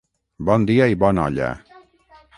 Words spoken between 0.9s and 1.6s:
i bona olla.